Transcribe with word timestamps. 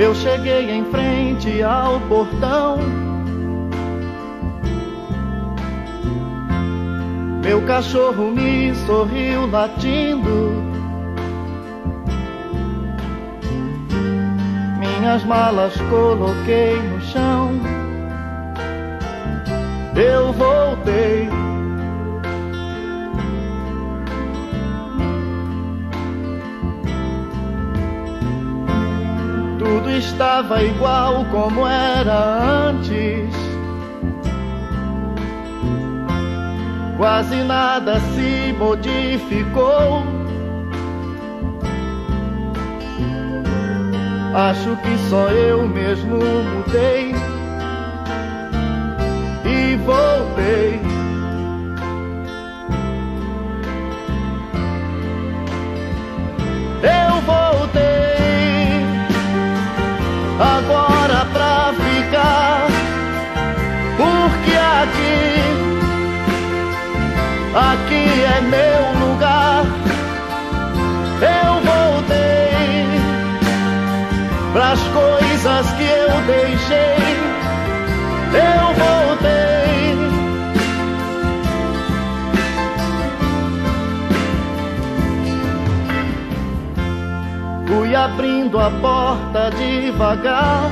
Eu 0.00 0.14
cheguei 0.14 0.70
em 0.70 0.82
frente 0.86 1.62
ao 1.62 2.00
portão. 2.08 2.78
Meu 7.44 7.60
cachorro 7.66 8.30
me 8.30 8.74
sorriu 8.86 9.46
latindo. 9.50 10.54
Minhas 14.78 15.22
malas 15.24 15.76
coloquei 15.90 16.76
no 16.80 17.00
chão. 17.02 17.50
Eu 19.94 20.32
voltei. 20.32 21.28
Tudo 29.90 29.96
estava 29.96 30.62
igual 30.62 31.24
como 31.32 31.66
era 31.66 32.68
antes. 32.68 33.34
Quase 36.96 37.42
nada 37.42 37.98
se 37.98 38.52
modificou. 38.56 40.04
Acho 44.32 44.76
que 44.76 44.96
só 45.08 45.28
eu 45.30 45.66
mesmo 45.66 46.18
mudei 46.18 47.12
aqui 67.54 68.24
é 68.24 68.40
meu 68.40 69.06
lugar. 69.06 69.64
Eu 71.20 71.54
voltei 71.70 72.86
pras 74.52 74.80
coisas 74.80 75.70
que 75.72 75.84
eu 75.84 76.10
deixei. 76.26 77.00
Eu 78.32 78.74
voltei. 78.74 79.50
Fui 87.66 87.94
abrindo 87.94 88.58
a 88.58 88.70
porta 88.70 89.50
devagar. 89.56 90.70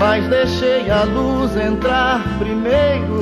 Mas 0.00 0.26
deixei 0.28 0.90
a 0.90 1.04
luz 1.04 1.54
entrar 1.54 2.22
primeiro. 2.38 3.20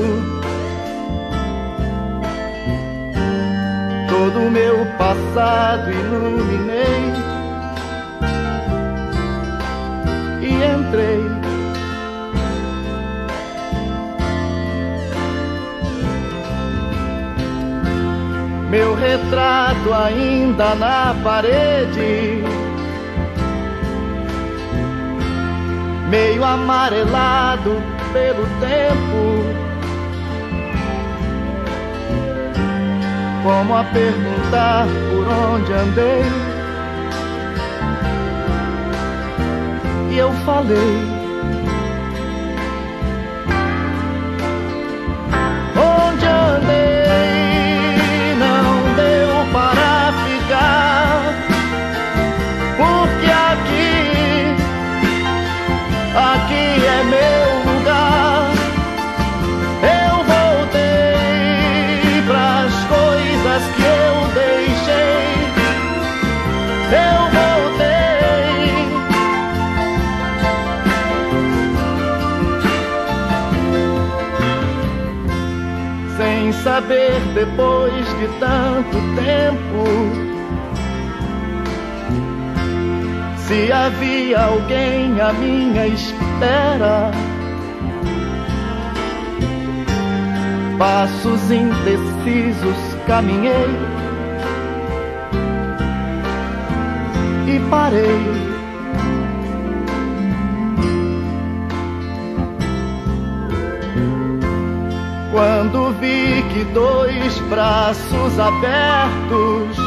Todo 4.08 4.46
o 4.46 4.48
meu 4.48 4.86
passado 4.96 5.90
iluminei 5.90 7.12
e 10.40 10.52
entrei. 10.78 11.38
Meu 18.70 18.94
retrato 18.94 19.92
ainda 19.92 20.76
na 20.76 21.16
parede, 21.24 22.44
meio 26.08 26.44
amarelado 26.44 27.82
pelo 28.12 28.44
tempo. 28.60 29.58
Como 33.42 33.76
a 33.76 33.84
perguntar 33.84 34.86
por 35.10 35.28
onde 35.28 35.72
andei. 35.72 36.22
E 40.10 40.18
eu 40.18 40.32
falei. 40.44 41.27
Saber 76.62 77.20
depois 77.34 78.06
de 78.18 78.28
tanto 78.38 78.98
tempo 79.14 80.28
se 83.36 83.72
havia 83.72 84.40
alguém 84.40 85.20
à 85.20 85.32
minha 85.32 85.86
espera. 85.86 87.10
Passos 90.78 91.50
indecisos 91.50 92.76
caminhei 93.06 93.68
e 97.46 97.58
parei. 97.70 98.48
Quando 105.38 105.92
vi 106.00 106.42
que 106.52 106.64
dois 106.74 107.38
braços 107.48 108.40
abertos 108.40 109.78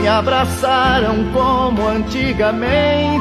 me 0.00 0.08
abraçaram 0.08 1.30
como 1.34 1.86
antigamente. 1.86 3.20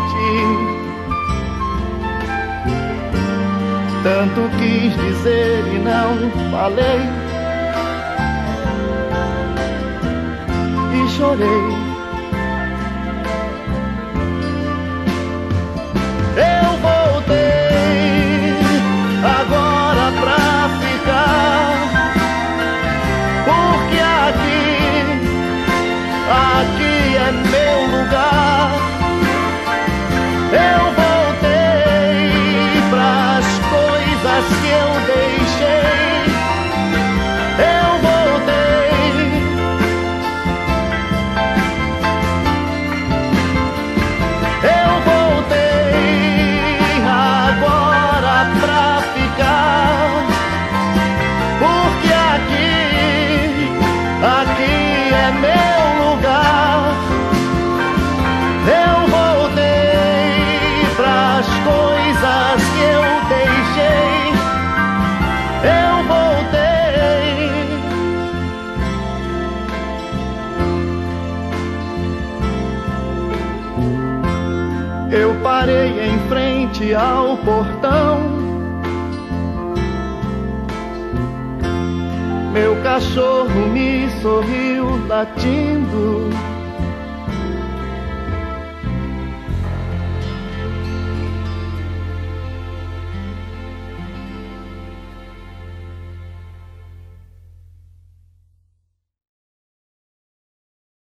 Tanto 4.02 4.50
quis 4.58 4.96
dizer 4.96 5.66
e 5.74 5.80
não 5.80 6.32
falei. 6.50 7.02
E 10.94 11.10
chorei. 11.10 11.93
Eu 75.14 75.36
parei 75.44 76.08
em 76.08 76.18
frente 76.28 76.92
ao 76.96 77.38
portão. 77.38 78.20
Meu 82.52 82.76
cachorro 82.82 83.68
me 83.72 84.10
sorriu 84.24 85.06
latindo 85.08 86.32